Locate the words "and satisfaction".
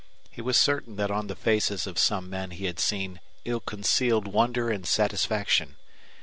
4.71-5.75